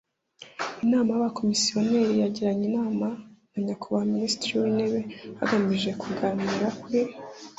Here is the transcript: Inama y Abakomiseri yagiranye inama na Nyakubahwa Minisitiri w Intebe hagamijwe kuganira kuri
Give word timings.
Inama 0.83 1.09
y 1.11 1.17
Abakomiseri 1.19 1.97
yagiranye 2.21 2.63
inama 2.71 3.07
na 3.51 3.59
Nyakubahwa 3.65 4.09
Minisitiri 4.13 4.53
w 4.61 4.65
Intebe 4.71 4.99
hagamijwe 5.39 5.91
kuganira 6.01 6.67
kuri 6.79 7.01